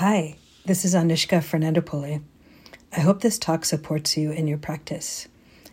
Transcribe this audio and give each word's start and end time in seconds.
Hi, 0.00 0.36
this 0.66 0.84
is 0.84 0.94
Anushka 0.94 1.38
Fernandopulle. 1.40 2.20
I 2.94 3.00
hope 3.00 3.22
this 3.22 3.38
talk 3.38 3.64
supports 3.64 4.14
you 4.14 4.30
in 4.30 4.46
your 4.46 4.58
practice. 4.58 5.26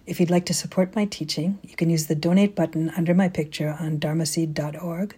If 0.07 0.17
you'd 0.17 0.29
like 0.29 0.45
to 0.45 0.53
support 0.53 0.95
my 0.95 1.03
teaching, 1.03 1.59
you 1.61 1.75
can 1.75 1.89
use 1.89 2.07
the 2.07 2.15
donate 2.15 2.55
button 2.55 2.89
under 2.91 3.13
my 3.13 3.27
picture 3.27 3.75
on 3.77 3.99
dharmaseed.org 3.99 5.17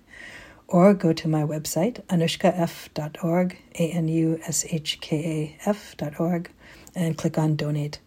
or 0.67 0.93
go 0.95 1.13
to 1.13 1.27
my 1.27 1.43
website, 1.43 2.01
anushkaf.org, 2.07 3.57
A 3.75 3.91
N 3.91 4.07
U 4.07 4.39
S 4.47 4.65
H 4.71 4.99
K 5.01 5.55
A 5.63 5.69
F.org, 5.69 6.49
and 6.95 7.15
click 7.15 7.37
on 7.37 7.55
donate. 7.55 7.99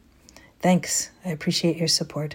Thanks. 0.59 1.11
I 1.25 1.29
appreciate 1.29 1.77
your 1.77 1.87
support. 1.87 2.35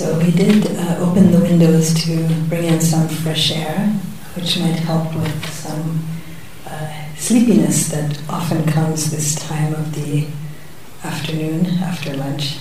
So 0.00 0.18
we 0.18 0.30
did 0.30 0.66
uh, 0.66 0.96
open 1.00 1.30
the 1.30 1.40
windows 1.40 1.92
to 2.06 2.26
bring 2.48 2.64
in 2.64 2.80
some 2.80 3.06
fresh 3.06 3.52
air, 3.52 3.86
which 4.34 4.58
might 4.58 4.78
help 4.78 5.14
with 5.14 5.50
some 5.52 6.02
uh, 6.66 7.14
sleepiness 7.16 7.90
that 7.90 8.18
often 8.26 8.64
comes 8.64 9.10
this 9.10 9.34
time 9.34 9.74
of 9.74 9.94
the 9.94 10.26
afternoon 11.04 11.66
after 11.82 12.16
lunch. 12.16 12.56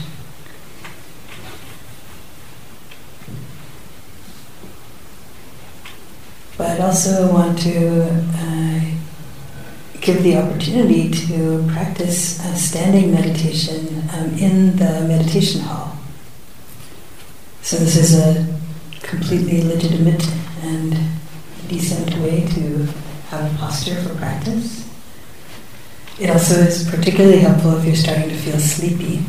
But 6.57 6.71
I'd 6.71 6.81
also 6.81 7.31
want 7.31 7.57
to 7.59 8.03
uh, 8.35 8.81
give 10.01 10.23
the 10.23 10.35
opportunity 10.35 11.09
to 11.09 11.65
practice 11.71 12.35
standing 12.61 13.13
meditation 13.13 14.03
um, 14.11 14.37
in 14.37 14.75
the 14.75 15.05
meditation 15.07 15.61
hall. 15.61 15.98
So 17.61 17.77
this 17.77 17.95
is 17.95 18.17
a 18.17 18.47
completely 19.01 19.61
legitimate 19.63 20.27
and 20.63 20.97
decent 21.67 22.17
way 22.17 22.47
to 22.55 22.85
have 23.29 23.53
a 23.53 23.57
posture 23.57 23.95
for 24.01 24.15
practice. 24.15 24.89
It 26.19 26.29
also 26.29 26.55
is 26.55 26.89
particularly 26.89 27.39
helpful 27.39 27.77
if 27.77 27.85
you're 27.85 27.95
starting 27.95 28.29
to 28.29 28.35
feel 28.35 28.59
sleepy, 28.59 29.23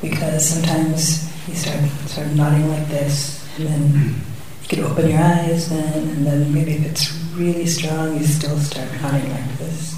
because 0.00 0.48
sometimes 0.48 1.28
you 1.46 1.54
start 1.54 1.78
sort 2.06 2.26
of 2.26 2.36
nodding 2.36 2.68
like 2.68 2.88
this, 2.88 3.46
and 3.58 3.66
then 3.68 4.14
you 4.62 4.68
can 4.68 4.84
open 4.84 5.10
your 5.10 5.20
eyes 5.20 5.68
then, 5.68 6.08
and 6.08 6.26
then 6.26 6.52
maybe 6.52 6.72
if 6.72 6.86
it's 6.86 7.12
really 7.34 7.66
strong, 7.66 8.18
you 8.18 8.24
still 8.24 8.58
start 8.58 8.90
nodding 9.02 9.30
like 9.30 9.58
this. 9.58 9.96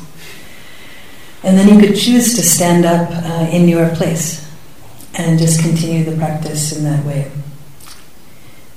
And 1.42 1.56
then 1.56 1.68
you 1.68 1.80
could 1.80 1.96
choose 1.96 2.34
to 2.34 2.42
stand 2.42 2.84
up 2.84 3.08
uh, 3.10 3.48
in 3.50 3.68
your 3.68 3.88
place 3.96 4.49
and 5.28 5.38
just 5.38 5.60
continue 5.60 6.04
the 6.04 6.16
practice 6.16 6.76
in 6.76 6.84
that 6.84 7.04
way. 7.04 7.30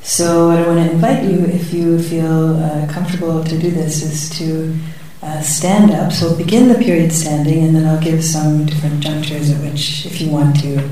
So, 0.01 0.49
what 0.49 0.59
I 0.59 0.67
want 0.67 0.85
to 0.85 0.91
invite 0.91 1.23
you, 1.23 1.45
if 1.45 1.73
you 1.73 1.97
feel 1.97 2.57
uh, 2.57 2.91
comfortable 2.91 3.41
to 3.43 3.57
do 3.57 3.71
this, 3.71 4.03
is 4.03 4.37
to 4.37 4.77
uh, 5.21 5.41
stand 5.41 5.91
up. 5.91 6.11
So, 6.11 6.27
we'll 6.27 6.37
begin 6.37 6.67
the 6.67 6.75
period 6.75 7.13
standing, 7.13 7.63
and 7.63 7.73
then 7.73 7.85
I'll 7.85 8.01
give 8.01 8.23
some 8.23 8.65
different 8.65 9.01
junctures 9.01 9.49
at 9.49 9.61
which, 9.61 10.05
if 10.05 10.19
you 10.19 10.29
want 10.29 10.59
to 10.61 10.89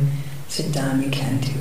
sit 0.48 0.72
down, 0.72 1.02
you 1.02 1.12
can 1.12 1.42
too. 1.42 1.60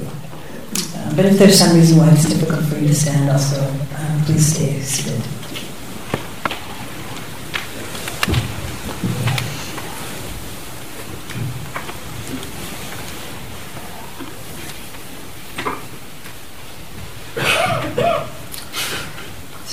Uh, 0.94 1.16
but 1.16 1.24
if 1.24 1.38
there's 1.38 1.58
some 1.58 1.76
reason 1.76 1.98
why 1.98 2.12
it's 2.12 2.28
difficult 2.28 2.64
for 2.66 2.78
you 2.78 2.86
to 2.86 2.94
stand, 2.94 3.28
also, 3.28 3.60
uh, 3.94 4.24
please 4.26 4.46
stay 4.54 4.78
seated. 4.80 5.39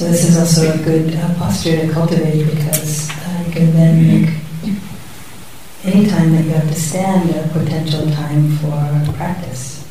This 0.07 0.29
is 0.29 0.37
also 0.37 0.71
a 0.71 0.77
good 0.85 1.13
uh, 1.15 1.33
posture 1.33 1.85
to 1.85 1.91
cultivate 1.91 2.45
because 2.45 3.09
uh, 3.09 3.43
you 3.45 3.51
can 3.51 3.73
then 3.73 4.07
make 4.07 4.29
any 5.83 6.07
time 6.07 6.31
that 6.31 6.45
you 6.45 6.51
have 6.51 6.65
to 6.65 6.79
stand 6.79 7.29
a 7.31 7.45
potential 7.49 8.09
time 8.11 8.55
for 8.55 9.11
practice. 9.17 9.85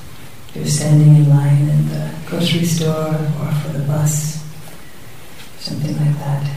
If 0.48 0.56
you're 0.56 0.66
standing 0.68 1.16
in 1.16 1.28
line 1.28 1.68
in 1.68 1.88
the 1.90 2.10
grocery 2.24 2.64
store 2.64 3.14
or 3.14 3.52
for 3.60 3.76
the 3.76 3.84
bus, 3.84 4.42
something 5.58 5.94
like 5.98 6.18
that. 6.18 6.50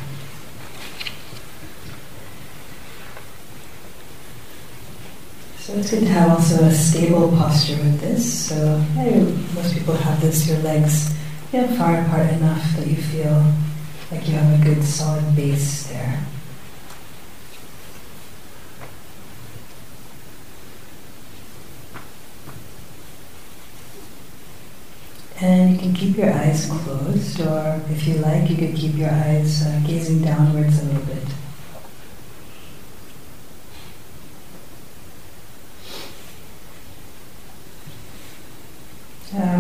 So 5.58 5.74
it's 5.74 5.92
good 5.92 6.00
to 6.00 6.08
have 6.08 6.30
also 6.30 6.64
a 6.64 6.72
stable 6.72 7.28
posture 7.36 7.76
with 7.76 8.00
this. 8.00 8.48
So 8.48 8.78
most 9.54 9.74
people 9.74 9.96
have 9.96 10.22
this, 10.22 10.48
your 10.48 10.60
legs 10.60 11.19
you 11.52 11.62
know, 11.62 11.68
far 11.76 12.02
apart 12.02 12.30
enough 12.30 12.76
that 12.76 12.88
you 12.88 12.96
feel 12.96 13.54
like 14.12 14.28
you 14.28 14.36
have 14.36 14.62
a 14.62 14.64
good 14.64 14.84
solid 14.84 15.36
base 15.36 15.88
there. 15.88 16.24
And 25.42 25.72
you 25.72 25.80
can 25.80 25.94
keep 25.94 26.18
your 26.18 26.34
eyes 26.34 26.66
closed, 26.70 27.40
or 27.40 27.82
if 27.90 28.06
you 28.06 28.16
like, 28.16 28.50
you 28.50 28.58
could 28.58 28.76
keep 28.76 28.96
your 28.96 29.10
eyes 29.10 29.66
uh, 29.66 29.82
gazing 29.88 30.22
downwards 30.22 30.82
a 30.82 30.86
little 30.86 31.02
bit. 31.04 31.24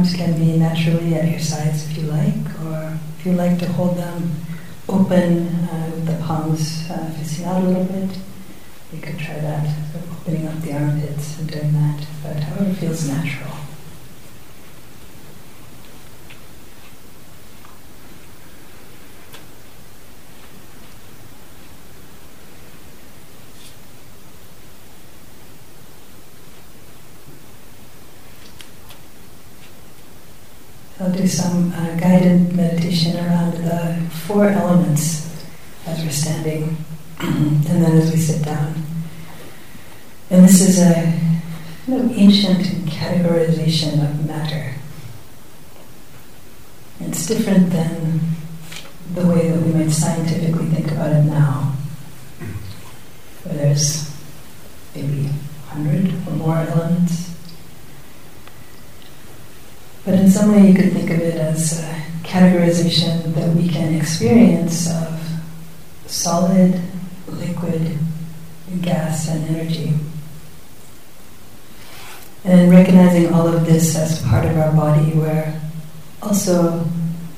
Arms 0.09 0.17
can 0.17 0.39
be 0.39 0.57
naturally 0.57 1.13
at 1.13 1.29
your 1.29 1.39
sides 1.39 1.87
if 1.89 1.97
you 1.97 2.03
like, 2.03 2.63
or 2.65 2.97
if 3.19 3.25
you 3.27 3.33
like 3.33 3.59
to 3.59 3.71
hold 3.73 3.95
them 3.95 4.31
open 4.87 5.47
uh, 5.47 5.91
with 5.93 6.07
the 6.07 6.23
palms 6.23 6.89
uh, 6.89 7.13
facing 7.15 7.45
out 7.45 7.63
a 7.63 7.67
little 7.67 7.83
bit, 7.83 8.17
you 8.91 8.99
could 9.01 9.19
try 9.19 9.37
that, 9.39 9.65
of 9.67 10.21
opening 10.21 10.47
up 10.47 10.59
the 10.61 10.73
armpits 10.73 11.37
and 11.37 11.51
doing 11.51 11.73
that, 11.73 12.07
but 12.23 12.37
however 12.37 12.73
feels 12.73 13.07
natural. 13.07 13.51
I'll 31.01 31.08
do 31.19 31.27
some 31.27 31.73
uh, 31.73 31.95
guided 31.95 32.55
meditation 32.55 33.17
around 33.17 33.51
the 33.57 34.09
four 34.25 34.47
elements 34.47 35.45
as 35.85 36.01
we're 36.01 36.11
standing 36.11 36.77
and 37.19 37.63
then 37.65 37.97
as 37.97 38.11
we 38.11 38.17
sit 38.17 38.43
down. 38.45 38.73
And 40.29 40.45
this 40.45 40.61
is 40.61 40.79
a 40.79 40.93
kind 41.85 41.99
of 42.09 42.17
ancient 42.17 42.59
categorization 42.87 44.01
of 44.01 44.25
matter. 44.25 44.75
It's 47.01 47.27
different 47.27 47.69
than 47.71 48.21
the 49.13 49.27
way 49.27 49.49
that 49.49 49.61
we 49.61 49.73
might 49.73 49.91
scientifically 49.91 50.67
think 50.67 50.91
about 50.91 51.11
it 51.11 51.23
now, 51.23 51.75
where 53.43 53.55
there's 53.55 54.09
maybe 54.95 55.23
100 55.23 56.27
or 56.27 56.31
more 56.37 56.57
elements 56.57 57.29
but 60.09 60.17
in 60.17 60.28
some 60.39 60.55
way, 60.55 60.69
you 60.69 60.73
could 60.73 60.93
think 60.93 61.09
of 61.09 61.19
it 61.19 61.35
as 61.35 61.83
a 61.83 62.01
categorization 62.23 63.35
that 63.35 63.49
we 63.57 63.67
can 63.67 63.93
experience 63.93 64.89
of 64.89 65.19
solid, 66.05 66.79
liquid, 67.27 67.97
gas, 68.81 69.27
and 69.27 69.43
energy. 69.53 69.93
And 72.45 72.71
recognizing 72.71 73.33
all 73.33 73.49
of 73.49 73.65
this 73.65 73.97
as 73.97 74.21
part 74.21 74.45
of 74.45 74.57
our 74.57 74.71
body, 74.71 75.11
we're 75.11 75.59
also 76.21 76.85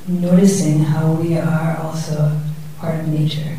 noticing 0.08 0.84
how 0.84 1.14
we 1.14 1.40
are 1.40 1.78
also 1.78 2.40
part 2.78 3.00
of 3.00 3.08
nature. 3.08 3.58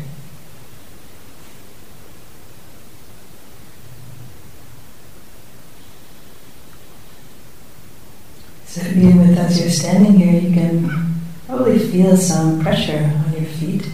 So 8.73 8.81
being 8.95 9.19
with 9.19 9.37
as 9.37 9.59
you're 9.59 9.69
standing 9.69 10.13
here, 10.13 10.41
you 10.41 10.51
can 10.51 11.21
probably 11.45 11.77
feel 11.77 12.17
some 12.17 12.59
pressure 12.59 13.21
on 13.23 13.31
your 13.31 13.45
feet. 13.45 13.85
You 13.85 13.91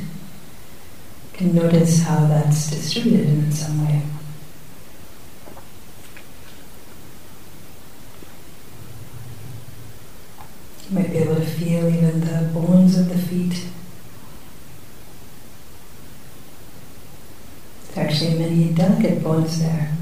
can 1.33 1.53
notice 1.53 2.03
how 2.03 2.27
that's 2.27 2.71
distributed 2.71 3.27
in 3.27 3.51
some 3.51 3.85
way. 3.85 4.01
You 10.87 10.95
might 10.95 11.11
be 11.11 11.17
able 11.17 11.35
to 11.35 11.45
feel 11.45 11.93
even 11.93 12.21
the 12.21 12.49
bones 12.53 12.97
of 12.97 13.09
the 13.09 13.17
feet. 13.17 13.65
There 17.93 18.05
are 18.05 18.07
actually 18.07 18.39
many 18.39 18.69
delicate 18.69 19.21
bones 19.21 19.59
there. 19.59 19.98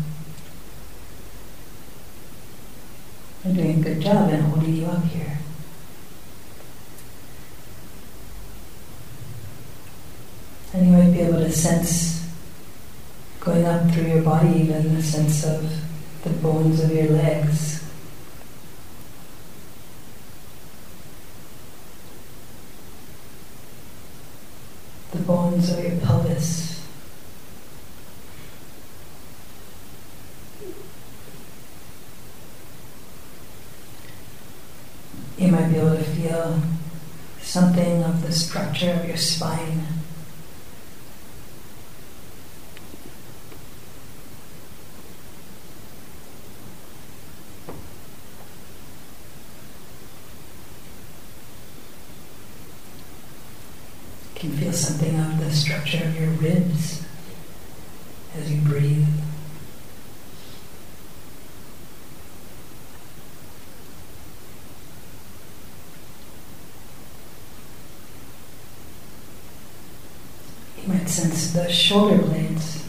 I'm 3.47 3.53
doing 3.53 3.79
a 3.79 3.81
good 3.81 4.01
job 4.01 4.29
in 4.29 4.41
holding 4.41 4.75
you 4.75 4.85
up 4.87 5.05
here. 5.05 5.37
And 10.73 10.85
you 10.85 10.91
might 10.91 11.13
be 11.13 11.21
able 11.21 11.39
to 11.39 11.49
sense 11.49 12.27
going 13.39 13.63
up 13.63 13.89
through 13.89 14.07
your 14.07 14.21
body, 14.21 14.49
even 14.49 14.95
the 14.95 15.01
sense 15.01 15.45
of 15.45 15.81
the 16.25 16.29
bones 16.31 16.83
of 16.83 16.91
your 16.91 17.07
legs. 17.07 17.89
The 25.11 25.19
bones 25.19 25.71
of 25.71 25.81
your 25.81 25.95
pelvis. 26.01 26.76
To 35.95 36.03
feel 36.03 36.61
something 37.41 38.03
of 38.03 38.21
the 38.21 38.31
structure 38.31 38.91
of 38.91 39.05
your 39.05 39.17
spine. 39.17 39.83
Can 54.35 54.51
you 54.51 54.57
can 54.57 54.57
feel 54.57 54.73
something 54.73 55.19
of 55.19 55.39
the 55.39 55.51
structure 55.51 56.03
of 56.03 56.19
your 56.19 56.29
ribs 56.29 57.03
as 58.35 58.51
you 58.51 58.61
breathe. 58.61 59.07
You 70.83 70.93
might 70.93 71.09
sense 71.09 71.51
the 71.51 71.71
shoulder 71.87 72.17
blades. 72.17 72.83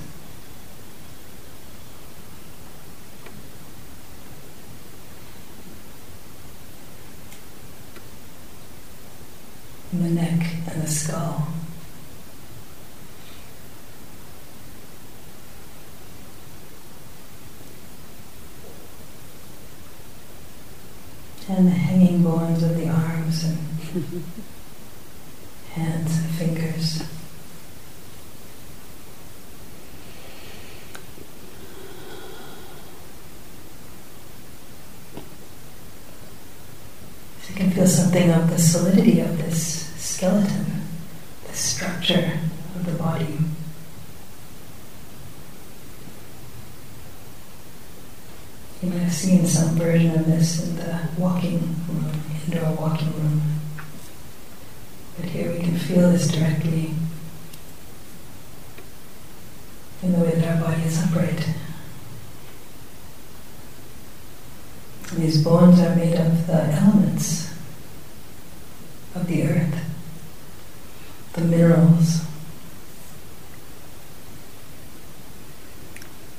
and 9.93 10.05
the 10.05 10.21
neck 10.21 10.55
and 10.67 10.83
the 10.83 10.87
skull. 10.87 11.49
And 21.49 21.67
the 21.67 21.71
hanging 21.71 22.23
bones 22.23 22.62
of 22.62 22.77
the 22.77 22.89
arms 22.89 23.45
and 23.45 23.59
hands 25.71 26.19
and 26.19 26.31
fingers. 26.35 27.03
So 37.49 37.55
you 37.55 37.57
can 37.57 37.71
feel 37.71 37.87
something 37.87 38.31
of 38.31 38.47
the 38.58 38.64
solidity 38.64 39.20
of 39.20 39.38
this 39.38 39.87
skeleton, 39.96 40.82
the 41.46 41.52
structure 41.52 42.40
of 42.75 42.84
the 42.84 42.93
body. 43.00 43.38
You 48.82 48.90
might 48.90 48.99
have 48.99 49.12
seen 49.12 49.46
some 49.46 49.76
version 49.76 50.10
of 50.10 50.26
this 50.26 50.60
in 50.66 50.75
the 50.75 51.08
walking 51.16 51.60
room, 51.88 52.10
indoor 52.46 52.72
walking 52.72 53.12
room. 53.12 53.43
But 55.16 55.26
here 55.26 55.52
we 55.52 55.61
can 55.61 55.78
feel 55.78 56.11
this 56.11 56.26
directly 56.26 56.94
in 60.02 60.12
the 60.12 60.19
way 60.19 60.32
that 60.32 60.56
our 60.56 60.69
body 60.69 60.82
is 60.82 61.00
upright. 61.00 61.49
These 65.14 65.44
bones 65.44 65.78
are 65.78 65.94
made 65.94 66.16
of 66.16 66.49
the 66.49 66.64
elements 66.72 67.48
of 69.14 69.26
the 69.26 69.43
earth, 69.44 69.84
the 71.32 71.40
minerals. 71.43 72.25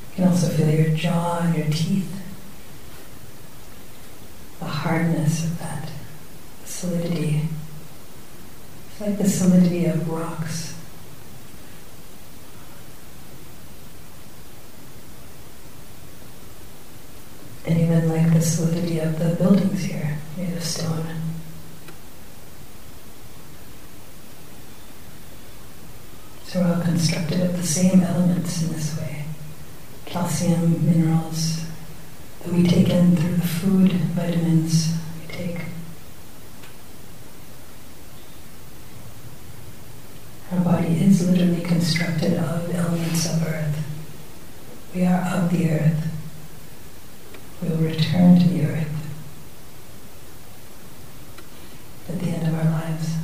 You 0.10 0.16
can 0.16 0.27
also 0.27 0.50
feel 0.50 0.69
your 0.69 0.95
jaw 0.95 1.39
and 1.42 1.56
your 1.56 1.68
teeth, 1.68 2.12
the 4.60 4.66
hardness 4.66 5.44
of 5.45 5.60
that, 5.60 5.89
solidity. 6.66 7.42
It's 8.92 9.01
like 9.01 9.18
the 9.18 9.30
solidity 9.30 9.86
of 9.86 10.10
rocks. 10.10 10.75
And 17.65 17.77
even 17.80 18.10
like 18.10 18.33
the 18.33 18.42
solidity 18.42 19.00
of 19.00 19.19
the 19.19 19.36
buildings 19.36 19.83
here, 19.83 20.18
made 20.38 20.54
of 20.54 20.63
stone. 20.63 21.19
So 26.50 26.62
we're 26.62 26.74
all 26.74 26.81
constructed 26.81 27.42
of 27.42 27.56
the 27.56 27.63
same 27.63 28.01
elements 28.01 28.63
in 28.63 28.74
this 28.74 29.00
way. 29.00 29.24
Calcium, 30.07 30.84
minerals 30.84 31.63
that 32.40 32.51
we 32.51 32.63
take 32.63 32.90
in 32.90 33.16
through 33.16 33.36
the 33.36 33.48
food, 33.48 33.92
vitamins 33.92 34.96
we 35.22 35.31
take. 35.31 35.60
Our 40.51 40.62
body 40.62 40.88
is 40.88 41.30
literally 41.30 41.62
constructed 41.62 42.34
of 42.34 42.74
elements 42.74 43.31
of 43.31 43.46
earth. 43.46 43.78
We 44.96 45.06
are 45.06 45.22
of 45.22 45.51
the 45.51 45.69
earth. 45.69 46.07
We 47.62 47.69
will 47.69 47.78
return 47.78 48.40
to 48.40 48.48
the 48.48 48.66
earth 48.66 48.88
at 52.10 52.19
the 52.19 52.25
end 52.25 52.48
of 52.48 52.56
our 52.56 52.72
lives. 52.72 53.19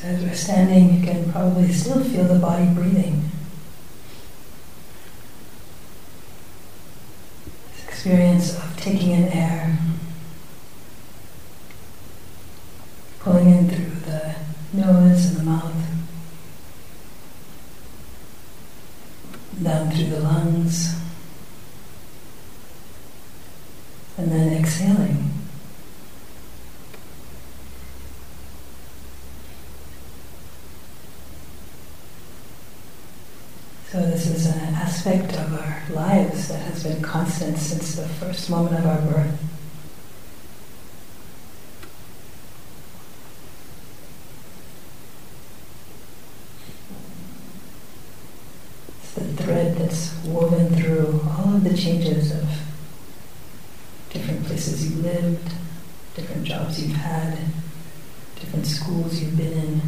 So 0.00 0.06
as 0.06 0.22
we're 0.22 0.32
standing, 0.48 0.94
you 0.94 1.04
can 1.04 1.30
probably 1.30 1.70
still 1.70 2.02
feel 2.02 2.24
the 2.24 2.38
body 2.38 2.64
breathing. 2.72 3.28
This 7.70 7.84
experience 7.84 8.56
of 8.56 8.74
taking 8.78 9.10
in 9.10 9.24
air, 9.24 9.78
pulling 13.20 13.50
in 13.50 13.68
through 13.68 14.10
the 14.10 14.36
nose 14.72 15.26
and 15.26 15.36
the 15.36 15.42
mouth, 15.42 15.74
down 19.62 19.90
through 19.90 20.06
the 20.06 20.20
lungs, 20.20 20.98
and 24.16 24.32
then 24.32 24.54
exhaling. 24.54 25.28
So 33.90 34.02
this 34.02 34.26
is 34.26 34.44
an 34.44 34.74
aspect 35.08 35.38
of 35.40 35.54
our 35.54 35.82
lives 35.90 36.48
that 36.48 36.58
has 36.58 36.82
been 36.82 37.00
constant 37.00 37.56
since 37.56 37.96
the 37.96 38.06
first 38.06 38.50
moment 38.50 38.78
of 38.78 38.86
our 38.86 39.00
birth. 39.10 39.40
It's 49.02 49.12
the 49.14 49.42
thread 49.42 49.76
that's 49.76 50.14
woven 50.24 50.74
through 50.74 51.22
all 51.26 51.54
of 51.54 51.64
the 51.64 51.76
changes 51.76 52.32
of 52.32 52.46
different 54.10 54.44
places 54.44 54.90
you 54.90 55.02
lived, 55.02 55.52
different 56.14 56.44
jobs 56.44 56.82
you've 56.82 56.96
had, 56.96 57.38
different 58.36 58.66
schools 58.66 59.20
you've 59.20 59.36
been 59.36 59.52
in. 59.52 59.82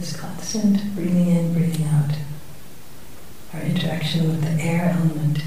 This 0.00 0.16
constant. 0.16 0.94
breathing 0.94 1.26
in, 1.26 1.52
breathing 1.52 1.86
out. 1.86 2.12
Our 3.52 3.60
interaction 3.60 4.28
with 4.28 4.40
the 4.42 4.64
air 4.64 4.96
element. 4.96 5.42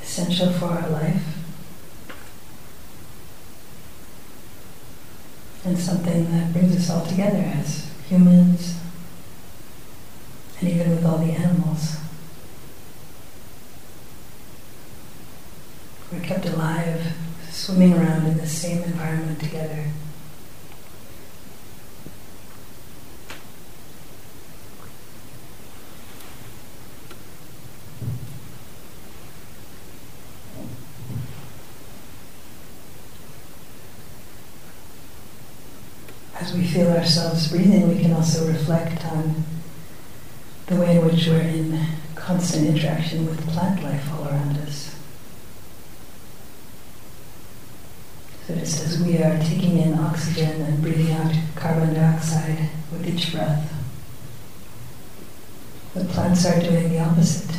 Essential 0.00 0.52
for 0.52 0.66
our 0.66 0.88
life. 0.88 1.24
And 5.64 5.76
something 5.76 6.30
that 6.30 6.52
brings 6.52 6.76
us 6.76 6.90
all 6.90 7.04
together 7.04 7.38
as 7.38 7.90
humans, 8.08 8.78
and 10.60 10.68
even 10.68 10.90
with 10.90 11.04
all 11.04 11.18
the 11.18 11.32
animals. 11.32 11.96
We're 16.14 16.20
kept 16.20 16.46
alive, 16.46 17.12
swimming 17.50 17.94
around 17.94 18.26
in 18.26 18.36
the 18.36 18.46
same 18.46 18.82
environment 18.84 19.33
together. 19.44 19.84
As 36.40 36.52
we 36.52 36.66
feel 36.66 36.88
ourselves 36.88 37.48
breathing, 37.48 37.88
we 37.88 38.02
can 38.02 38.12
also 38.12 38.46
reflect 38.46 39.04
on 39.06 39.44
the 40.66 40.76
way 40.76 40.96
in 40.96 41.04
which 41.06 41.26
we're 41.26 41.40
in 41.40 41.86
constant 42.14 42.66
interaction 42.66 43.26
with 43.26 43.46
plant 43.48 43.82
life 43.82 44.10
all 44.12 44.26
around 44.26 44.58
us. 44.58 45.03
So 48.46 48.54
just 48.56 48.84
as 48.84 49.02
we 49.02 49.16
are 49.22 49.38
taking 49.38 49.78
in 49.78 49.94
oxygen 49.94 50.60
and 50.60 50.82
breathing 50.82 51.12
out 51.12 51.32
carbon 51.54 51.94
dioxide 51.94 52.68
with 52.92 53.08
each 53.08 53.32
breath, 53.32 53.72
the 55.94 56.04
plants 56.04 56.44
are 56.44 56.60
doing 56.60 56.90
the 56.90 56.98
opposite. 56.98 57.56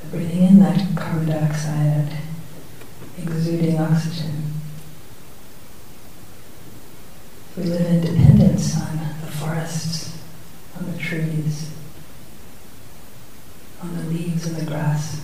So 0.00 0.08
breathing 0.10 0.42
in 0.44 0.58
that 0.60 0.96
carbon 0.96 1.28
dioxide 1.28 2.16
and 3.18 3.28
exuding 3.28 3.78
oxygen. 3.78 4.52
We 7.58 7.64
live 7.64 7.86
in 7.86 8.00
dependence 8.00 8.80
on 8.80 8.98
the 9.20 9.26
forests, 9.26 10.18
on 10.78 10.90
the 10.90 10.98
trees, 10.98 11.70
on 13.82 13.94
the 13.96 14.04
leaves 14.04 14.46
and 14.46 14.56
the 14.56 14.64
grass. 14.64 15.20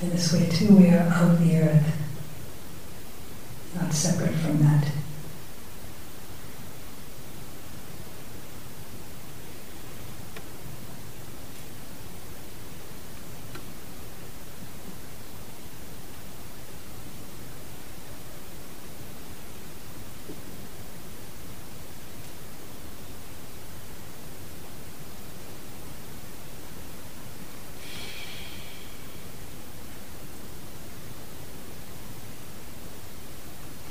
In 0.00 0.10
this 0.10 0.32
way, 0.32 0.48
too, 0.48 0.76
we 0.76 0.90
are 0.90 1.12
of 1.12 1.44
the 1.44 1.56
earth, 1.58 1.96
not 3.74 3.92
separate 3.92 4.34
from 4.34 4.60
that. 4.60 4.86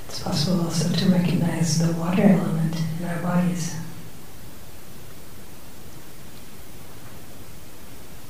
It's 0.10 0.24
possible 0.24 0.62
also 0.62 0.90
to 0.90 1.06
recognize 1.10 1.78
the 1.78 1.94
water 1.94 2.24
element 2.24 2.76
in 3.00 3.08
our 3.08 3.22
bodies. 3.22 3.76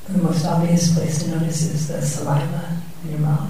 The 0.10 0.24
most 0.24 0.46
obvious 0.46 0.94
place 0.94 1.24
to 1.24 1.32
notice 1.32 1.64
is 1.64 1.88
the 1.90 2.02
saliva 2.02 2.82
in 3.04 3.12
your 3.12 3.20
mouth. 3.20 3.50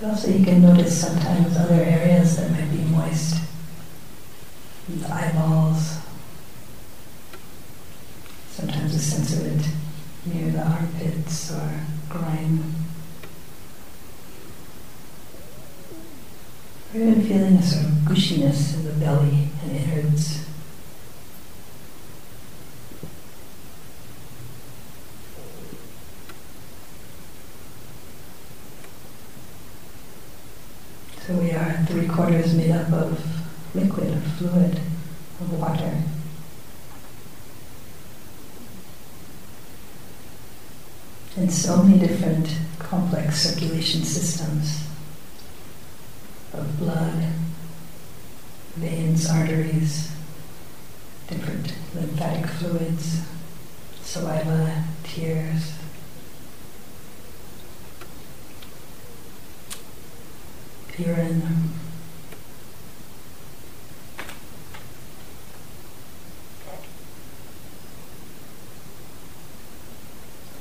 But 0.00 0.08
also 0.10 0.30
you 0.30 0.44
can 0.44 0.62
notice 0.62 1.00
sometimes 1.00 1.56
other 1.56 1.74
areas 1.74 2.36
that 2.36 2.50
might 2.50 2.70
be 2.70 2.78
moist. 2.78 3.36
The 4.88 5.14
eyeballs. 5.14 5.98
Sometimes 8.50 8.94
a 8.94 8.98
sense 8.98 9.32
of 9.34 9.46
it 9.46 9.68
near 10.26 10.50
the 10.50 10.66
armpits 10.66 11.52
or 11.52 11.70
groin. 12.08 12.74
Or 16.92 17.00
even 17.00 17.22
feeling 17.22 17.54
a 17.54 17.62
sort 17.62 17.84
of 17.84 17.92
gushiness 18.04 18.74
in 18.74 18.84
the 18.86 18.92
belly 18.94 19.48
and 19.62 19.76
innards. 19.76 20.44
So 31.30 31.36
we 31.36 31.52
are 31.52 31.84
three 31.86 32.08
quarters 32.08 32.54
made 32.54 32.72
up 32.72 32.92
of 32.92 33.24
liquid, 33.72 34.14
of 34.14 34.29
fluid, 34.40 34.80
of 35.38 35.60
water. 35.60 36.02
And 41.36 41.52
so 41.52 41.82
many 41.82 41.98
different 41.98 42.48
complex 42.78 43.42
circulation 43.42 44.02
systems 44.02 44.86
of 46.54 46.78
blood, 46.78 47.22
veins, 48.76 49.28
arteries, 49.28 50.10
different 51.28 51.74
lymphatic 51.94 52.46
fluids, 52.46 53.20
saliva, 54.02 54.84
tears. 55.04 55.74
Urine. 60.98 61.70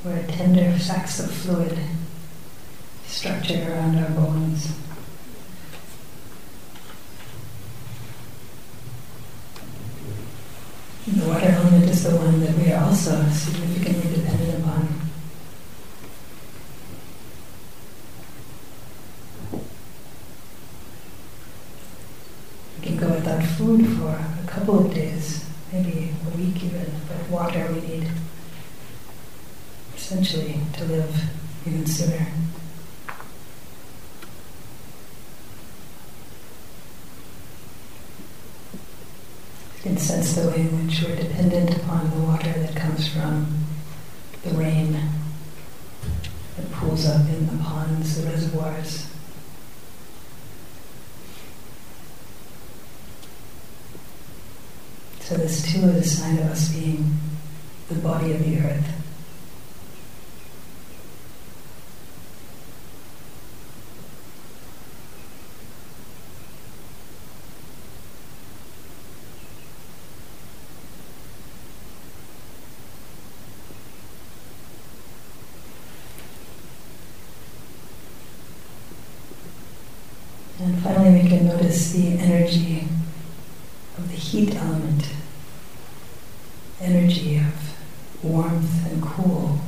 We're 0.06 0.26
sacs 0.90 1.20
of 1.20 1.30
fluid 1.30 1.78
structured 3.06 3.68
around 3.68 3.96
our 3.96 4.10
bones. 4.10 4.74
The 11.06 11.28
water 11.28 11.46
element 11.46 11.84
is 11.84 12.04
the 12.06 12.16
one 12.16 12.40
that 12.40 12.58
we 12.58 12.72
are 12.72 12.84
also 12.86 13.24
significantly 13.30 14.16
dependent 14.16 14.64
upon. 14.64 15.02
We 22.82 22.88
can 22.88 22.98
go 22.98 23.10
without 23.10 23.44
food 23.44 23.86
for 24.00 24.10
a 24.10 24.48
couple 24.48 24.88
of 24.88 24.92
days, 24.96 25.46
maybe 25.72 26.16
a 26.26 26.36
week 26.36 26.64
even, 26.64 26.92
but 27.08 27.30
water 27.30 27.72
we 27.72 27.82
need 27.82 28.08
essentially 30.12 30.60
to 30.74 30.86
live 30.86 31.16
even 31.68 31.86
sooner. 31.86 32.26
Sense 40.00 40.34
the 40.34 40.50
way 40.50 40.62
in 40.62 40.88
which 40.88 41.04
we're 41.04 41.16
dependent 41.16 41.76
upon 41.76 42.10
the 42.10 42.26
water 42.26 42.52
that 42.52 42.76
comes 42.76 43.08
from 43.08 43.66
the 44.44 44.50
rain 44.52 44.94
that 46.58 46.72
pools 46.72 47.06
up 47.06 47.28
in 47.28 47.46
the 47.46 47.64
ponds, 47.64 48.20
the 48.20 48.28
reservoirs. 48.28 49.08
So 55.20 55.36
this 55.36 55.72
too 55.72 55.82
is 55.90 56.08
a 56.08 56.10
sign 56.10 56.40
of 56.40 56.46
us 56.46 56.70
being 56.70 57.20
the 57.90 57.96
body 57.96 58.32
of 58.32 58.44
the 58.44 58.58
earth. 58.62 58.99
Energy 86.82 87.38
of 87.38 88.24
warmth 88.24 88.92
and 88.92 89.02
cool. 89.02 89.60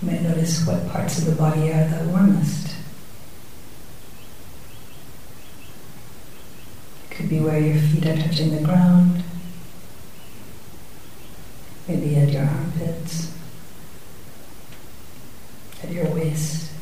You 0.00 0.10
might 0.10 0.22
notice 0.22 0.66
what 0.66 0.88
parts 0.88 1.18
of 1.18 1.26
the 1.26 1.36
body 1.36 1.70
are 1.72 1.86
the 1.88 2.08
warmest. 2.08 2.74
It 7.10 7.14
could 7.14 7.28
be 7.28 7.40
where 7.40 7.60
your 7.60 7.80
feet 7.80 8.06
are 8.06 8.16
touching 8.16 8.56
the 8.56 8.62
ground, 8.62 9.22
maybe 11.86 12.16
at 12.16 12.30
your 12.30 12.44
armpits, 12.44 13.32
at 15.82 15.90
your 15.90 16.06
waist. 16.06 16.72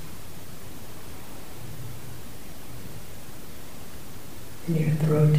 in 4.69 4.77
your 4.77 4.91
throat. 4.97 5.37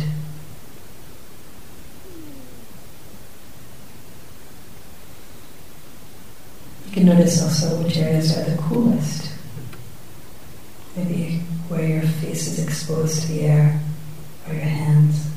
You 6.88 6.92
can 6.92 7.06
notice 7.06 7.42
also 7.42 7.82
which 7.84 7.98
areas 7.98 8.38
are 8.38 8.44
the 8.44 8.58
coolest. 8.62 9.32
Maybe 10.96 11.40
where 11.70 11.88
your 11.88 12.02
face 12.02 12.48
is 12.48 12.66
exposed 12.66 13.22
to 13.24 13.28
the 13.30 13.42
air 13.42 13.82
or 14.48 14.54
your 14.54 14.64
hands. 14.64 15.28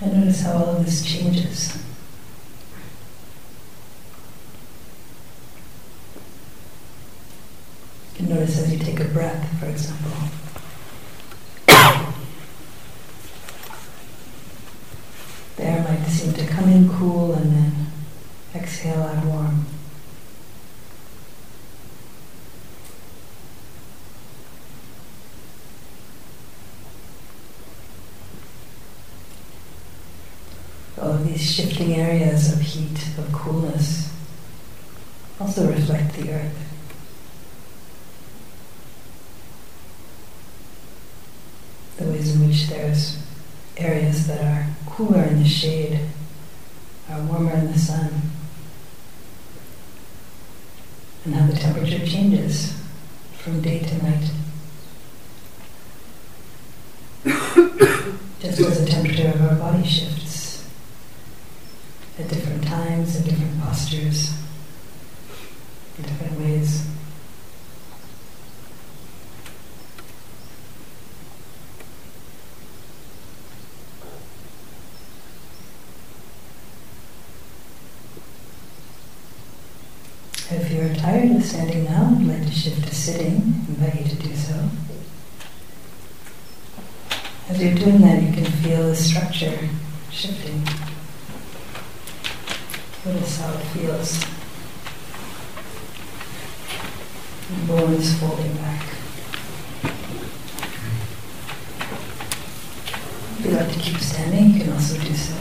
And 0.00 0.12
notice 0.20 0.42
how 0.42 0.52
all 0.52 0.76
of 0.76 0.84
this 0.84 1.04
changes. 1.04 1.76
You 8.18 8.26
can 8.26 8.34
notice 8.34 8.58
as 8.58 8.72
you 8.72 8.78
take 8.78 9.00
a 9.00 9.04
breath, 9.04 9.60
for 9.60 9.66
example. 9.66 10.10
The 15.56 15.64
air 15.64 15.82
might 15.82 16.04
seem 16.06 16.32
to 16.34 16.46
come 16.46 16.68
in 16.68 16.88
cool 16.88 17.34
and 17.34 17.52
then 17.52 17.86
exhale 18.54 19.02
out 19.02 19.24
warm. 19.24 19.66
All 31.00 31.12
of 31.12 31.17
these 31.28 31.42
shifting 31.42 31.94
areas 31.94 32.52
of 32.52 32.60
heat, 32.60 33.08
of 33.18 33.30
coolness, 33.32 34.12
also 35.40 35.68
reflect 35.68 36.14
the 36.14 36.32
earth. 36.32 36.56
The 41.98 42.04
ways 42.04 42.34
in 42.34 42.48
which 42.48 42.68
there's 42.68 43.18
areas 43.76 44.26
that 44.26 44.40
are 44.40 44.66
cooler 44.86 45.24
in 45.24 45.42
the 45.42 45.48
shade, 45.48 46.00
are 47.10 47.20
warmer 47.22 47.52
in 47.52 47.72
the 47.72 47.78
sun, 47.78 48.10
and 51.24 51.34
how 51.34 51.46
the 51.46 51.56
temperature 51.56 52.06
changes 52.06 52.74
from 53.36 53.60
day 53.60 53.80
to 53.80 54.02
night. 54.02 54.30
Just 58.40 58.60
as 58.60 58.84
the 58.84 58.90
temperature 58.90 59.28
of 59.28 59.42
our 59.42 59.56
body 59.56 59.84
shifts 59.86 60.27
different 63.24 63.60
postures, 63.60 64.32
in 65.96 66.04
different 66.04 66.38
ways. 66.40 66.84
If 80.50 80.72
you're 80.72 80.94
tired 80.94 81.36
of 81.36 81.44
standing 81.44 81.84
now 81.84 82.06
and 82.06 82.26
would 82.26 82.38
like 82.38 82.46
to 82.46 82.52
shift 82.52 82.88
to 82.88 82.94
sitting, 82.94 83.36
I 83.36 83.68
invite 83.68 84.00
you 84.00 84.08
to 84.08 84.16
do 84.16 84.34
so. 84.34 84.70
As 87.50 87.62
you're 87.62 87.74
doing 87.74 88.00
that, 88.00 88.22
you 88.22 88.32
can 88.32 88.44
feel 88.44 88.82
the 88.84 88.96
structure 88.96 89.68
shifting. 90.10 90.66
Notice 93.28 93.40
how 93.42 93.52
it 93.52 93.62
feels. 93.74 94.20
The 97.50 97.54
bones 97.66 98.18
folding 98.18 98.54
back. 98.56 98.84
If 103.38 103.44
you'd 103.44 103.54
like 103.54 103.70
to 103.70 103.78
keep 103.78 103.98
standing, 103.98 104.54
you 104.54 104.60
can 104.64 104.72
also 104.72 104.96
do 104.96 105.14
so. 105.14 105.34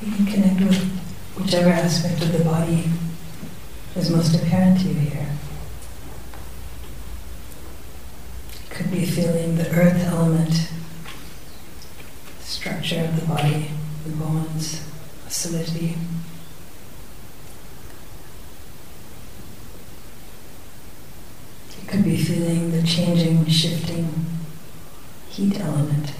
You 0.00 0.12
can 0.14 0.26
connect 0.26 0.60
with 0.60 0.80
whichever 1.48 1.70
aspect 1.70 2.20
of 2.20 2.30
the 2.32 2.44
body 2.44 2.84
is 3.96 4.10
most 4.10 4.34
apparent 4.34 4.78
to 4.78 4.88
you 4.88 4.92
here. 4.92 5.30
It 8.52 8.68
could 8.68 8.90
be 8.90 9.06
feeling 9.06 9.56
the 9.56 9.66
earth 9.70 9.98
element, 10.04 10.68
structure 12.40 13.00
of 13.02 13.18
the 13.18 13.26
body, 13.26 13.70
the 14.04 14.10
bones, 14.10 14.84
solidity. 15.28 15.96
It 21.80 21.88
could 21.88 22.04
be 22.04 22.18
feeling 22.18 22.72
the 22.72 22.82
changing, 22.82 23.46
shifting 23.46 24.26
heat 25.30 25.58
element 25.58 26.12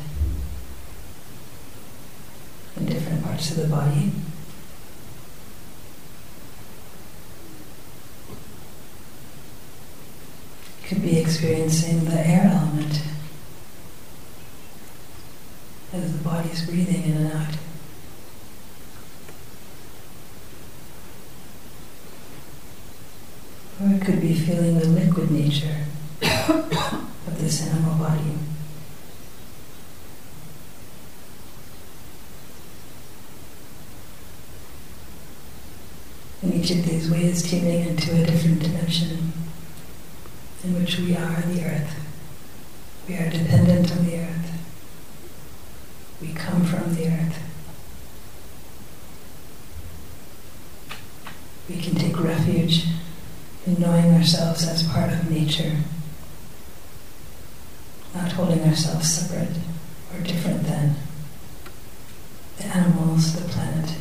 in 2.79 2.87
different 2.87 3.23
parts 3.25 3.51
of 3.51 3.59
the 3.59 3.69
body. 3.69 4.11
Could 10.89 11.03
experiencing 11.69 12.09
the 12.09 12.27
air 12.27 12.51
element 12.51 13.03
as 15.93 16.17
the 16.17 16.25
body's 16.25 16.65
breathing 16.65 17.05
in 17.05 17.17
and 17.19 17.33
out. 17.33 17.55
Or 23.81 23.95
it 23.95 24.03
could 24.03 24.21
be 24.21 24.35
feeling 24.35 24.79
the 24.79 24.87
liquid 24.87 25.31
nature 25.31 25.85
of 26.23 27.39
this 27.39 27.67
animal 27.67 27.99
body. 27.99 28.33
In 36.43 36.53
each 36.55 36.71
of 36.71 36.87
these 36.87 37.11
ways, 37.11 37.43
tuning 37.43 37.89
into 37.89 38.23
a 38.23 38.25
different 38.25 38.63
dimension 38.63 39.38
in 40.65 40.75
which 40.75 40.99
we 40.99 41.17
are 41.17 41.41
the 41.43 41.65
earth. 41.65 41.95
We 43.09 43.17
are 43.17 43.31
dependent 43.31 43.91
on 43.93 44.05
the 44.05 44.19
earth. 44.19 44.53
We 46.21 46.33
come 46.33 46.65
from 46.65 46.95
the 46.95 47.07
earth. 47.09 47.39
We 51.69 51.77
can 51.81 51.95
take 51.95 52.19
refuge 52.19 52.85
in 53.67 53.81
knowing 53.81 54.13
ourselves 54.15 54.67
as 54.67 54.83
part 54.89 55.13
of 55.13 55.31
nature, 55.31 55.77
not 58.15 58.33
holding 58.33 58.63
ourselves 58.65 59.13
separate 59.13 59.57
or 60.13 60.21
different 60.21 60.65
than 60.65 60.97
the 62.57 62.65
animals, 62.65 63.35
the 63.35 63.49
planet, 63.49 63.95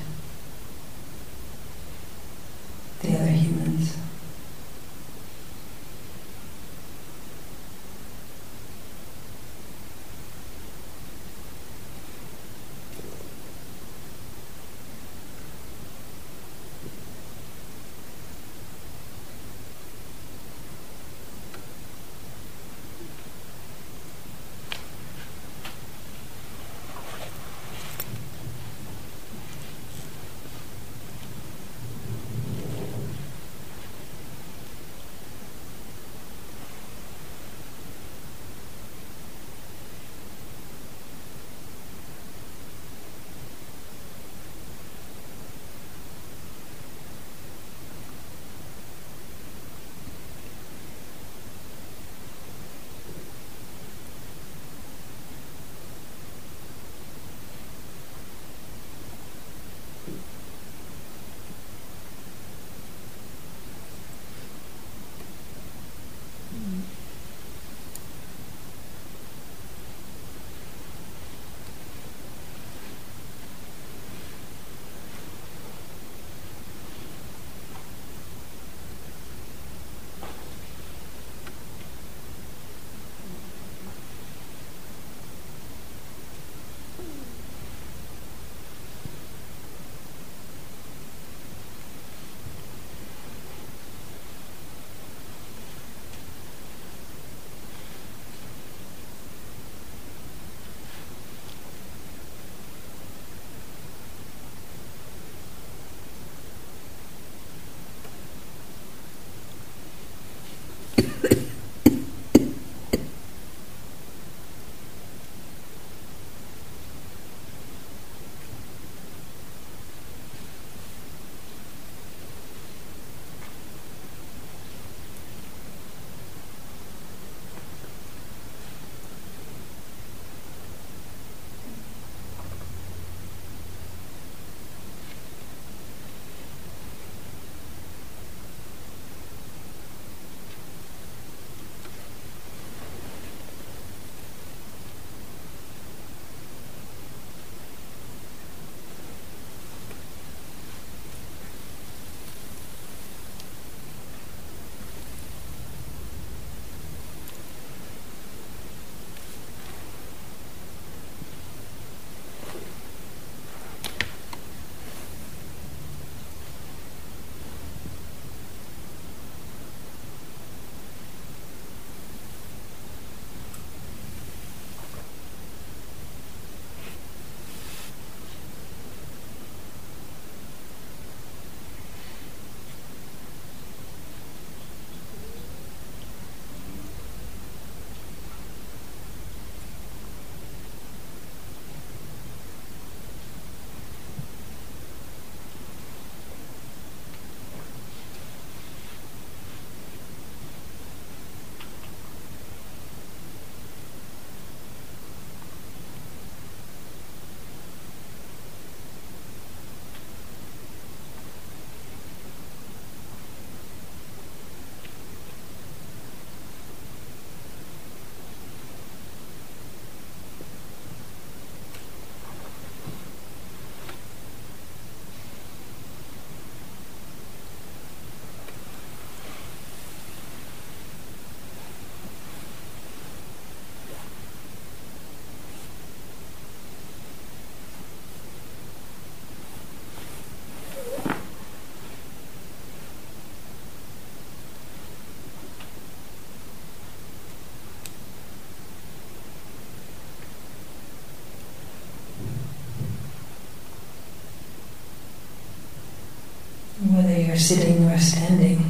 sitting 257.47 257.85
or 257.85 257.97
standing, 257.97 258.59
you 258.59 258.65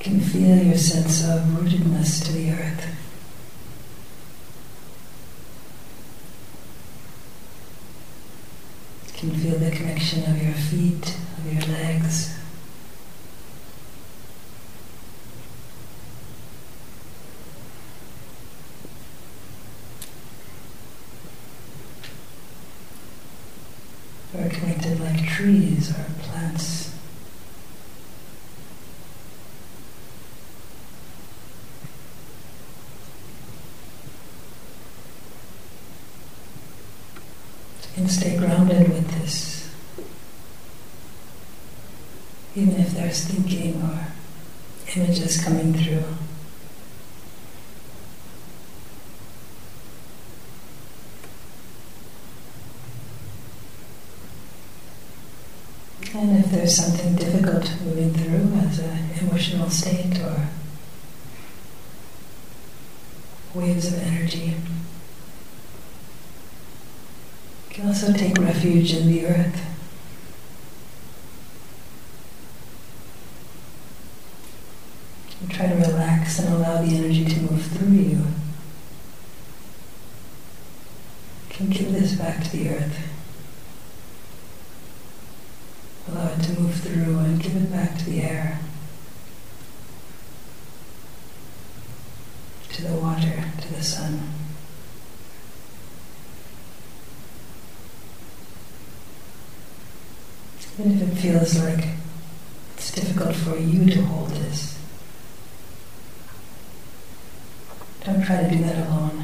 can 0.00 0.18
feel 0.18 0.56
your 0.56 0.78
sense 0.78 1.22
of 1.22 1.42
rootedness 1.42 2.24
to 2.24 2.32
the 2.32 2.50
earth. 2.50 2.86
You 9.06 9.12
can 9.18 9.30
feel 9.38 9.58
the 9.58 9.70
connection 9.70 10.22
of 10.22 10.42
your 10.42 10.54
feet, 10.54 11.14
of 11.36 11.52
your 11.52 11.76
legs. 11.76 12.34
are 24.44 24.48
connected 24.48 25.00
like 25.00 25.26
trees 25.26 25.90
or 25.90 26.06
plants. 26.20 26.92
And 37.96 38.10
stay 38.10 38.36
grounded 38.36 38.88
with 38.88 39.08
this. 39.20 39.54
There's 43.14 43.26
thinking 43.26 43.80
or 43.80 44.08
images 44.96 45.40
coming 45.44 45.72
through. 45.72 46.02
And 56.12 56.44
if 56.44 56.50
there's 56.50 56.74
something 56.74 57.14
difficult 57.14 57.70
moving 57.84 58.12
through 58.14 58.58
as 58.66 58.80
an 58.80 59.10
emotional 59.20 59.70
state 59.70 60.18
or 60.20 60.48
waves 63.54 63.92
of 63.92 64.02
energy, 64.02 64.56
you 67.68 67.74
can 67.74 67.86
also 67.86 68.12
take 68.12 68.36
refuge 68.38 68.92
in 68.92 69.06
the 69.06 69.24
earth. 69.26 69.60
And 75.40 75.50
try 75.50 75.66
to 75.66 75.74
relax 75.74 76.38
and 76.38 76.54
allow 76.54 76.80
the 76.82 76.96
energy 76.96 77.24
to 77.24 77.40
move 77.40 77.62
through 77.66 77.92
you. 77.92 78.24
you 81.48 81.56
can 81.56 81.68
give 81.70 81.92
this 81.92 82.12
back 82.14 82.42
to 82.44 82.50
the 82.56 82.68
earth. 82.70 82.98
Allow 86.08 86.28
it 86.28 86.42
to 86.42 86.60
move 86.60 86.74
through 86.74 87.18
and 87.18 87.42
give 87.42 87.56
it 87.56 87.70
back 87.70 87.96
to 87.98 88.04
the 88.04 88.22
air, 88.22 88.58
to 92.72 92.82
the 92.82 92.94
water, 92.94 93.44
to 93.60 93.72
the 93.74 93.82
sun. 93.82 94.20
Even 100.78 101.00
if 101.00 101.02
it 101.12 101.20
feels 101.20 101.58
like 101.62 101.84
it's 102.76 102.90
difficult 102.92 103.34
for 103.36 103.56
you 103.56 103.88
to 103.90 104.02
hold 104.02 104.30
this, 104.30 104.76
don't 108.04 108.22
try 108.24 108.42
to 108.42 108.50
do 108.50 108.62
that 108.64 108.86
alone. 108.88 109.22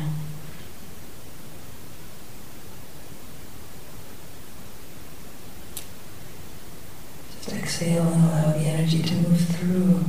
exhale 7.52 8.06
and 8.08 8.24
allow 8.24 8.52
the 8.52 8.60
energy 8.60 9.02
to 9.02 9.14
move 9.14 9.40
through 9.40 10.04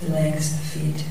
the 0.00 0.12
legs, 0.12 0.52
the 0.52 0.58
feet. 0.58 1.04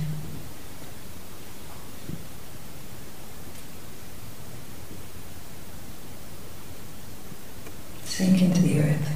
Sink 8.18 8.42
into 8.42 8.64
the 8.64 8.80
earth. 8.80 9.10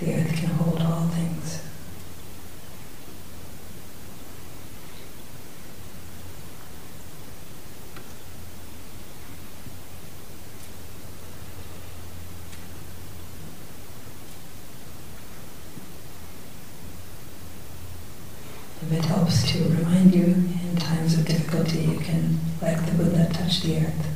The 0.00 0.14
earth 0.14 0.34
can 0.34 0.50
hold 0.50 0.80
all 0.80 1.06
things. 1.06 1.62
If 18.82 18.92
it 18.92 19.04
helps 19.04 19.52
to 19.52 19.62
remind 19.68 20.12
you 20.12 20.24
in 20.24 20.76
times 20.80 21.16
of 21.16 21.26
difficulty, 21.26 21.82
you 21.82 21.98
can, 22.00 22.40
like 22.60 22.84
the 22.86 22.90
Buddha, 22.90 23.30
touch 23.32 23.60
the 23.60 23.76
earth, 23.76 24.13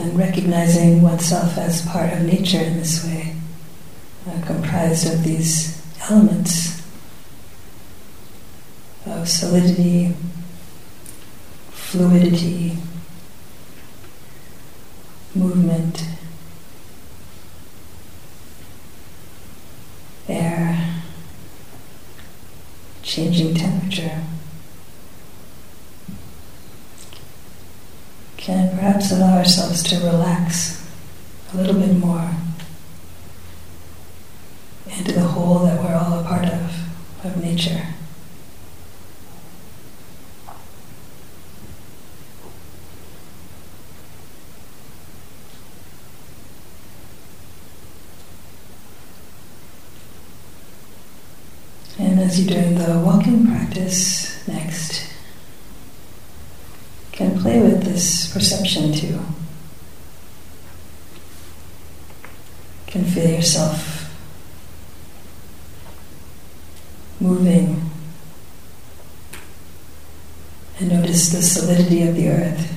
In 0.00 0.16
recognizing 0.16 1.02
oneself 1.02 1.58
as 1.58 1.86
part 1.86 2.10
of 2.10 2.22
nature 2.22 2.58
in 2.58 2.78
this 2.78 3.04
way, 3.04 3.36
uh, 4.26 4.46
comprised 4.46 5.06
of 5.12 5.22
these 5.22 5.78
elements 6.08 6.80
of 9.04 9.28
solidity, 9.28 10.14
fluidity, 11.70 12.78
movement, 15.34 16.02
air, 20.28 21.02
changing 23.02 23.54
temperature. 23.54 24.22
Can 28.38 28.69
perhaps 28.80 29.12
allow 29.12 29.36
ourselves 29.36 29.82
to 29.82 29.96
relax 29.96 30.82
a 31.52 31.56
little 31.58 31.78
bit 31.78 31.94
more 31.98 32.30
into 34.96 35.12
the 35.12 35.20
whole 35.20 35.58
that 35.58 35.78
we're 35.82 35.94
all 35.94 36.20
a 36.20 36.24
part 36.24 36.46
of, 36.46 37.26
of 37.26 37.36
nature. 37.44 37.82
And 51.98 52.18
as 52.18 52.40
you're 52.40 52.58
doing 52.58 52.78
the 52.78 52.98
walking 53.04 53.46
practice 53.46 54.48
next, 54.48 54.99
play 57.50 57.62
with 57.62 57.82
this 57.82 58.32
perception 58.32 58.92
too. 58.92 59.18
Can 62.86 63.04
feel 63.04 63.28
yourself 63.28 64.14
moving 67.20 67.90
and 70.78 70.90
notice 70.90 71.30
the 71.30 71.42
solidity 71.42 72.06
of 72.06 72.14
the 72.14 72.28
earth 72.28 72.72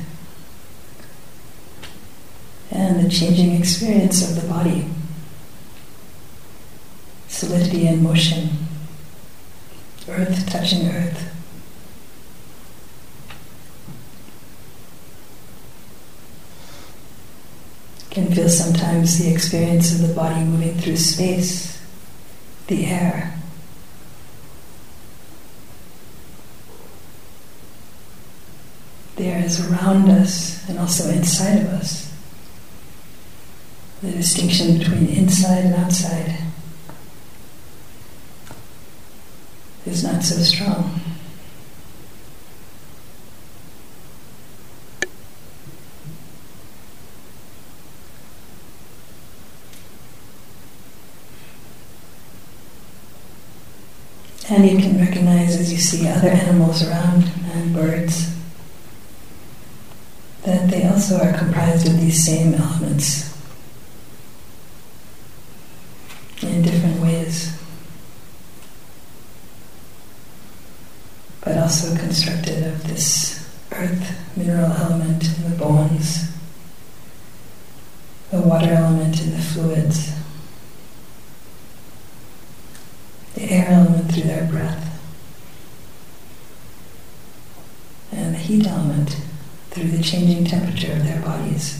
and 2.71 3.05
the 3.05 3.09
changing 3.09 3.53
experience 3.53 4.27
of 4.27 4.41
the 4.41 4.47
body, 4.47 4.87
solidity 7.27 7.85
and 7.85 8.01
motion, 8.01 8.49
earth 10.07 10.49
touching 10.49 10.87
earth. 10.87 11.29
Can 18.13 18.31
feel 18.31 18.47
sometimes 18.47 19.17
the 19.17 19.33
experience 19.33 19.91
of 19.91 20.07
the 20.07 20.13
body 20.13 20.43
moving 20.45 20.75
through 20.75 20.97
space, 20.97 21.81
the 22.67 22.85
air. 22.85 23.33
The 29.15 29.23
air 29.25 29.43
is 29.43 29.67
around 29.67 30.11
us 30.11 30.69
and 30.69 30.77
also 30.77 31.09
inside 31.09 31.61
of 31.61 31.67
us. 31.69 32.13
The 34.03 34.11
distinction 34.11 34.77
between 34.77 35.07
inside 35.07 35.65
and 35.65 35.73
outside 35.73 36.37
is 39.87 40.03
not 40.03 40.21
so 40.21 40.35
strong. 40.35 41.01
And 54.53 54.69
you 54.69 54.77
can 54.77 54.99
recognize 54.99 55.59
as 55.59 55.71
you 55.71 55.79
see 55.79 56.07
other 56.07 56.27
animals 56.27 56.87
around 56.87 57.23
and 57.53 57.73
birds 57.73 58.35
that 60.43 60.69
they 60.69 60.87
also 60.87 61.17
are 61.17 61.35
comprised 61.35 61.87
of 61.87 61.99
these 61.99 62.23
same 62.23 62.53
elements 62.53 63.35
in 66.43 66.61
different 66.61 67.01
ways, 67.01 67.57
but 71.41 71.57
also 71.57 71.97
constructed 71.97 72.63
of 72.67 72.87
this 72.87 73.49
earth 73.71 74.15
mineral 74.37 74.71
element 74.71 75.35
in 75.35 75.49
the 75.49 75.57
bones, 75.57 76.29
the 78.29 78.39
water 78.39 78.71
element 78.71 79.19
in 79.19 79.31
the 79.31 79.41
fluids, 79.41 80.11
the 83.35 83.49
air 83.49 83.67
element 83.67 84.11
through 84.11 84.23
their 84.23 84.45
breath, 84.45 84.99
and 88.11 88.35
the 88.35 88.37
heat 88.37 88.67
element 88.67 89.17
through 89.71 89.87
the 89.87 90.03
changing 90.03 90.45
temperature 90.45 90.91
of 90.91 91.03
their 91.03 91.19
bodies. 91.21 91.79